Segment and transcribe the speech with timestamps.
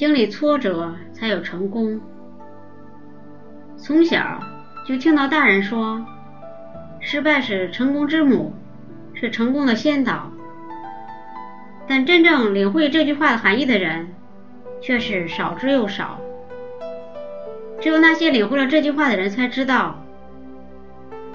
[0.00, 2.00] 经历挫折才有成功。
[3.76, 4.40] 从小
[4.88, 6.02] 就听到大人说，
[7.00, 8.54] 失败是成功之母，
[9.12, 10.32] 是成功的先导。
[11.86, 14.08] 但真正领会这句话的含义的人，
[14.80, 16.18] 却是少之又少。
[17.78, 20.02] 只有那些领会了这句话的人才知道，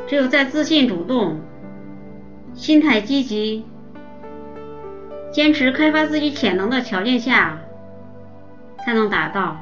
[0.08, 1.40] 只有在自信、主动、
[2.56, 3.64] 心态积极、
[5.32, 7.60] 坚持开发自己潜能的条件下，
[8.86, 9.58] 才能达到。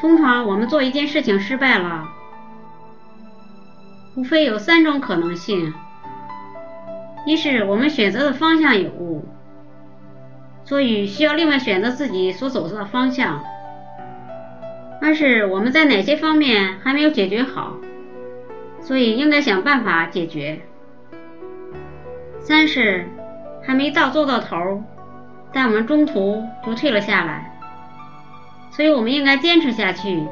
[0.00, 2.08] 通常我们做一件事情失败了，
[4.16, 5.72] 无非有三种可能性：
[7.24, 9.24] 一是我们选择的方向有误，
[10.64, 13.44] 所以需要另外选择自己所走的方向。
[15.00, 17.76] 二是我们在哪些方面还没有解决好，
[18.80, 20.62] 所以应该想办法解决。
[22.40, 23.06] 三是
[23.64, 24.82] 还没到做到头，
[25.52, 27.52] 但我们中途就退了下来，
[28.70, 30.26] 所以我们应该坚持下去，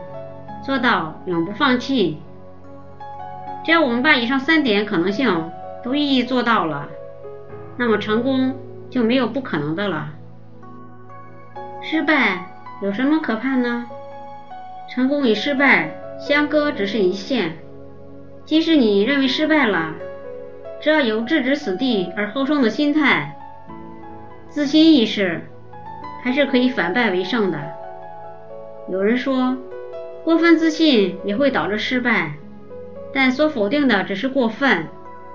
[0.65, 2.21] 做到永不放弃。
[3.65, 5.51] 只要我们把以上三点可能性
[5.85, 6.89] 都一一做到了，
[7.77, 8.57] 那么成功
[8.89, 10.09] 就没有不可能的了。
[11.83, 12.47] 失败
[12.83, 13.87] 有什么可怕呢？
[14.89, 17.59] 成功与失败相隔只是一线，
[18.45, 19.95] 即使你认为失败了，
[20.81, 23.37] 只要有置之死地而后生的心态、
[24.51, 25.43] 自信意识，
[26.23, 27.59] 还是可以反败为胜的。
[28.91, 29.57] 有人说，
[30.25, 32.33] 过分自信也会导致失败，
[33.15, 34.89] 但所否定的只是过分，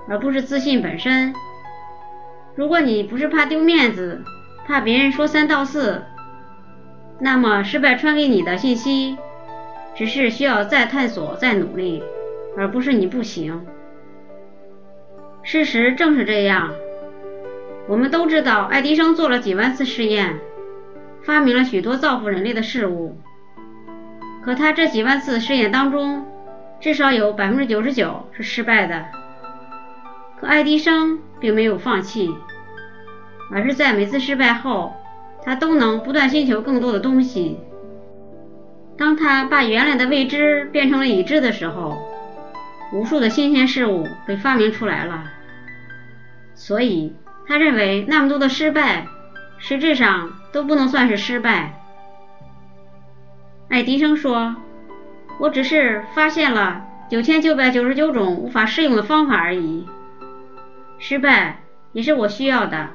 [0.06, 1.34] 而不是自信本身。
[2.54, 4.22] 如果你不是怕丢面子，
[4.66, 6.02] 怕别人说三道四，
[7.18, 9.16] 那么失败传给你的信息。
[9.94, 12.02] 只是需要再探索、再努力，
[12.54, 13.64] 而不是你不行。
[15.42, 16.70] 事实正是这样。
[17.88, 20.38] 我们都知道，爱迪生做了几万次试验，
[21.22, 23.18] 发明了许多造福人类的事物。
[24.44, 26.26] 可他这几万次试验当中，
[26.80, 29.06] 至少有百分之九十九是失败的。
[30.40, 32.34] 可爱迪生并没有放弃，
[33.52, 34.94] 而是在每次失败后，
[35.44, 37.58] 他都能不断寻求更多的东西。
[38.98, 41.96] 当他把原来的未知变成了已知的时候，
[42.92, 45.24] 无数的新鲜事物被发明出来了。
[46.54, 47.14] 所以，
[47.46, 49.06] 他认为那么多的失败，
[49.58, 51.80] 实质上都不能算是失败。
[53.68, 54.56] 爱迪生说
[55.38, 59.86] ：“我只是发现了九千九百九十九种无法适用的方法而已。
[60.98, 61.60] 失败
[61.92, 62.88] 也是我需要的，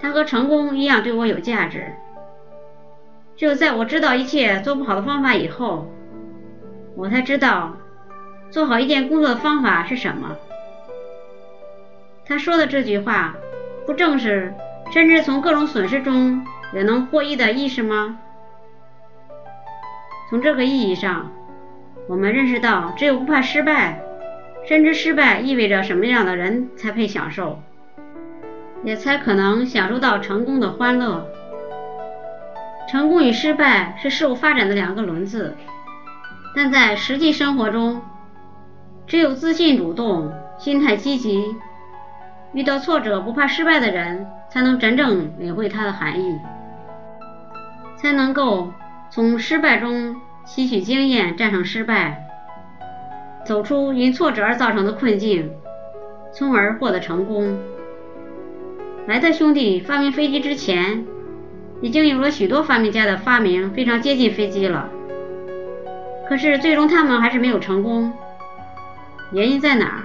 [0.00, 1.94] 它和成功一样对我有价值。”
[3.36, 5.88] 只有在我知道一切做不好的方法以后，
[6.96, 7.76] 我才知道
[8.50, 10.36] 做好一件工作的方法是什么。
[12.26, 13.36] 他说的这句话，
[13.88, 14.52] 不正是
[14.92, 16.44] 甚至从各种损失中
[16.74, 18.18] 也能获益的意识吗？
[20.28, 21.32] 从这个意义上，
[22.06, 24.02] 我们认识到，只有不怕失败，
[24.66, 27.62] 深知失败意味着什么样的人才配享受，
[28.84, 31.26] 也才可能享受到成功的欢乐。
[32.90, 35.56] 成功与失败是事物发展的两个轮子，
[36.54, 38.02] 但在实际生活中，
[39.06, 41.56] 只有自信、主动、心态积极、
[42.52, 46.38] 遇到挫折不怕失败的人，才能真正领会它的含义，
[47.96, 48.72] 才能够
[49.10, 52.26] 从失败中吸取经验，战胜失败，
[53.44, 55.50] 走出因挫折而造成的困境，
[56.32, 57.58] 从而获得成功。
[59.06, 61.04] 莱特兄弟发明飞机之前。
[61.80, 64.88] 已经有了许多发明家的发明非常接近飞机了，
[66.28, 68.12] 可是最终他们还是没有成功。
[69.30, 70.02] 原因在哪儿？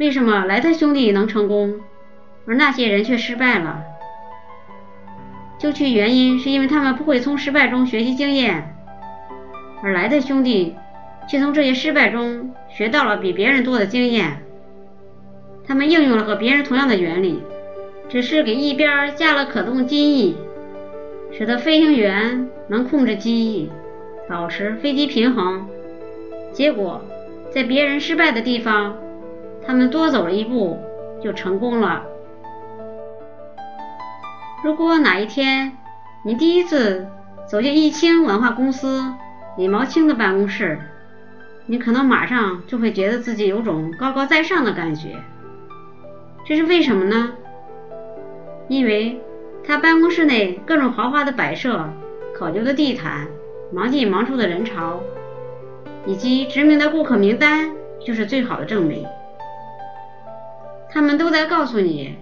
[0.00, 1.78] 为什么莱特兄弟能成功，
[2.46, 3.82] 而那些人却失败了？
[5.58, 8.74] 究其原因，是因为他们不会从失败中学习经验，
[9.82, 10.74] 而莱特兄弟
[11.28, 14.42] 却从这些失败中学到了比别人多的经验。
[15.66, 17.42] 他们应用了和别人同样的原理。
[18.08, 20.34] 只是给一边加了可动机翼，
[21.30, 23.70] 使得飞行员能控制机翼，
[24.28, 25.68] 保持飞机平衡。
[26.52, 27.02] 结果，
[27.50, 28.98] 在别人失败的地方，
[29.70, 30.80] 他们多走了一步
[31.22, 32.02] 就成功了。
[34.64, 35.76] 如果哪一天
[36.24, 37.06] 你第一次
[37.46, 39.14] 走进易清文化公司
[39.56, 40.80] 李毛清的办公室，
[41.66, 45.14] 你可能马上就会觉得自己有种高高在上的感觉。
[46.44, 47.34] 这是为什么呢？
[48.66, 49.20] 因为
[49.62, 51.88] 他办公室内各种豪华的摆设、
[52.36, 53.28] 考究的地毯、
[53.72, 54.98] 忙进忙出的人潮，
[56.06, 57.70] 以及知名的顾客名单，
[58.04, 59.06] 就是最好的证明。
[60.92, 62.16] 他们都在告诉你，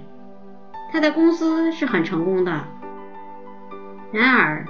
[0.93, 2.65] 他的公司是很成功的，
[4.13, 4.67] 然而，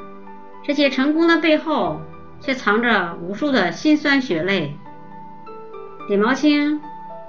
[0.63, 2.01] 这些成功的背后
[2.41, 4.77] 却藏着无数的辛酸血泪。
[6.09, 6.81] 李毛青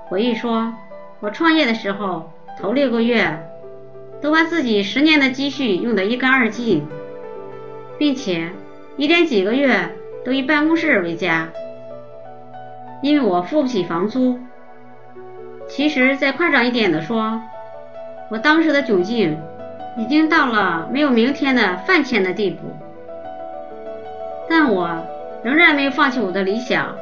[0.07, 0.74] 回忆说
[1.21, 3.39] ：“我创业的时候，头六个月
[4.21, 6.88] 都把自己十年的积蓄用得一干二净，
[7.98, 8.51] 并且
[8.95, 11.50] 一连几个月都以办公室为家，
[13.01, 14.39] 因为我付不起房租。
[15.69, 17.42] 其实再夸张一点的说，
[18.30, 19.39] 我当时的窘境。”
[19.98, 22.60] 已经到了没有明天的饭钱的地步，
[24.48, 24.88] 但我
[25.44, 26.95] 仍然没有放弃我的理想。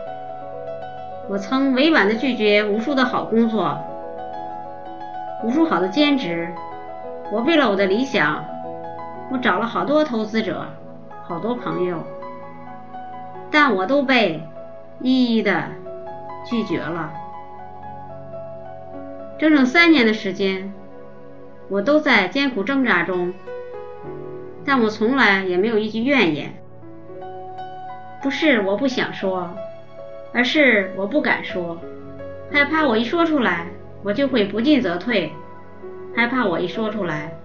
[1.29, 3.77] 我曾委婉的拒绝无数的好工作，
[5.43, 6.51] 无数好的兼职。
[7.31, 8.43] 我为了我的理想，
[9.31, 10.65] 我找了好多投资者，
[11.27, 12.03] 好多朋友，
[13.51, 14.41] 但我都被
[15.01, 15.65] 一一的
[16.49, 17.11] 拒绝了。
[19.39, 20.73] 整整三年的时间。
[21.69, 23.33] 我都在艰苦挣扎中，
[24.65, 26.53] 但我从来也没有一句怨言。
[28.23, 29.53] 不是我不想说，
[30.33, 31.77] 而是我不敢说，
[32.51, 33.67] 害怕我一说出来，
[34.01, 35.29] 我就会不进则退；
[36.15, 37.37] 害怕我一说出来，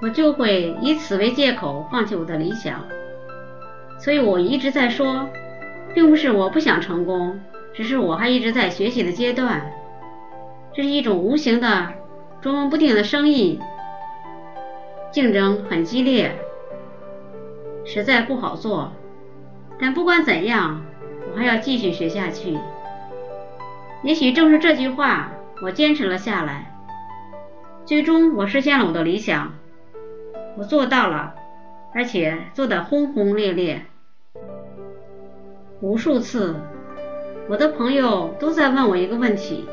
[0.00, 2.82] 我就会以此为借口放弃我的理想。
[3.98, 5.28] 所以我一直在说，
[5.94, 7.38] 并不是我不想成功，
[7.74, 9.70] 只是我还一直在学习的阶段。
[10.72, 11.94] 这是一种无形的。
[12.40, 13.60] 捉摸不定的生意，
[15.12, 16.34] 竞争很激烈，
[17.84, 18.92] 实在不好做。
[19.78, 20.82] 但不管怎样，
[21.30, 22.58] 我还要继续学下去。
[24.02, 25.32] 也许正是这句话，
[25.62, 26.74] 我坚持了下来。
[27.84, 29.52] 最终，我实现了我的理想，
[30.56, 31.34] 我做到了，
[31.92, 33.84] 而且做得轰轰烈烈。
[35.82, 36.56] 无数次，
[37.50, 39.68] 我的朋友都在问我一个问题。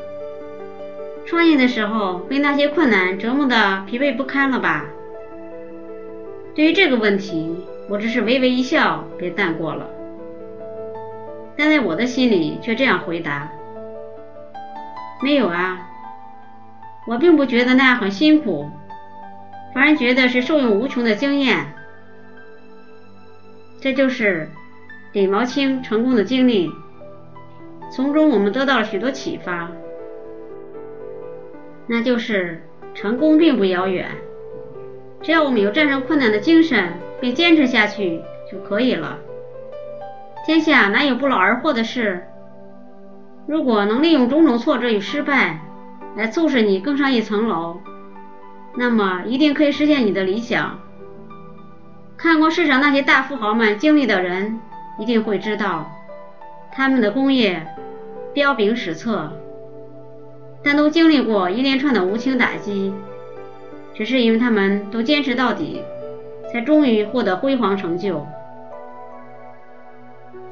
[1.28, 4.86] 创业的时候被那些困难折磨的疲惫不堪了吧？
[6.54, 7.54] 对于这个问题，
[7.90, 9.86] 我只是微微一笑便淡过了。
[11.54, 13.52] 但在我的心里却这样回答：
[15.22, 15.86] 没有啊，
[17.06, 18.70] 我并不觉得那样很辛苦，
[19.74, 21.74] 反而觉得是受用无穷的经验。
[23.82, 24.48] 这就是
[25.12, 26.70] 李毛清成功的经历，
[27.92, 29.70] 从中我们得到了许多启发。
[31.88, 32.62] 那就是
[32.94, 34.06] 成功并不遥远，
[35.22, 38.20] 只要我们有战胜困难的精神，并坚持下去
[38.50, 39.18] 就可以了。
[40.44, 42.26] 天下哪有不劳而获的事？
[43.46, 45.60] 如果能利用种种挫折与失败
[46.14, 47.80] 来促使你更上一层楼，
[48.76, 50.78] 那么一定可以实现你的理想。
[52.18, 54.60] 看过世上那些大富豪们经历的人，
[54.98, 55.90] 一定会知道，
[56.70, 57.66] 他们的功业
[58.34, 59.32] 彪炳史册。
[60.62, 62.92] 但都经历过一连串的无情打击，
[63.94, 65.82] 只是因为他们都坚持到底，
[66.52, 68.26] 才终于获得辉煌成就。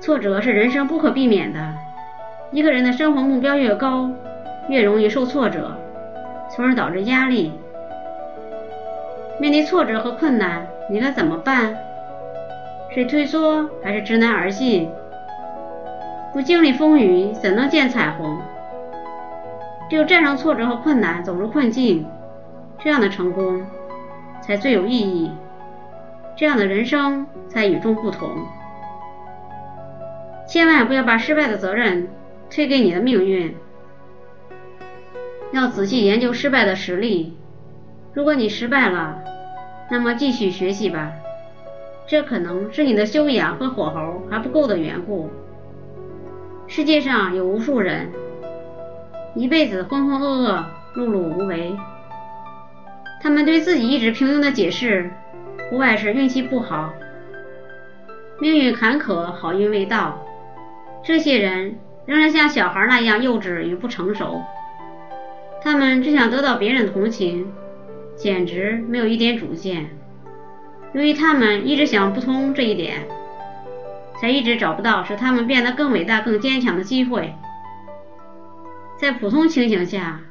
[0.00, 1.74] 挫折是人生不可避免的，
[2.52, 4.10] 一个人的生活目标越高，
[4.68, 5.76] 越容易受挫折，
[6.50, 7.52] 从而导致压力。
[9.40, 11.76] 面对挫折和困难，你该怎么办？
[12.94, 14.88] 是退缩还是知难而进？
[16.32, 18.38] 不经历风雨，怎能见彩虹？
[19.88, 22.06] 只有战胜挫折和困难，走出困境，
[22.78, 23.64] 这样的成功
[24.40, 25.30] 才最有意义，
[26.36, 28.30] 这样的人生才与众不同。
[30.48, 32.08] 千万不要把失败的责任
[32.50, 33.54] 推给你的命运，
[35.52, 37.36] 要仔细研究失败的实例。
[38.12, 39.18] 如果你失败了，
[39.90, 41.12] 那么继续学习吧，
[42.06, 45.30] 这可能是你的修养和火候还不够的缘故。
[46.66, 48.10] 世界上有无数人。
[49.36, 50.64] 一辈子浑浑噩噩、
[50.94, 51.76] 碌碌无为，
[53.22, 55.10] 他们对自己一直平庸的解释，
[55.68, 56.90] 不外是运气不好、
[58.40, 60.24] 命运坎坷、好运未到。
[61.04, 64.42] 这些人仍然像小孩那样幼稚与不成熟，
[65.62, 67.52] 他们只想得到别人的同情，
[68.16, 69.90] 简直没有一点主见。
[70.94, 73.06] 由于他们一直想不通这一点，
[74.18, 77.34] 才一直找不到使他们变得更伟大、更坚强的机会。
[78.98, 80.22] 在普通情形下，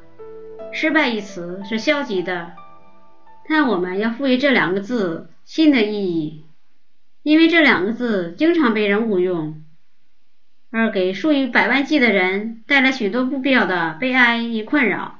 [0.72, 2.52] 失败一词是消极的，
[3.48, 6.44] 但我们要赋予这两个字新的意义，
[7.22, 9.62] 因为这两个字经常被人误用，
[10.70, 15.15] 而给数以百万计的人带来许多不必要的悲哀与困扰。